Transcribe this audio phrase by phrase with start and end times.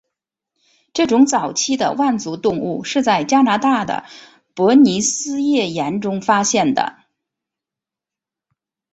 [0.93, 4.03] 这种早期的腕足动物是在加拿大的
[4.55, 6.95] 伯吉斯页岩中发现的。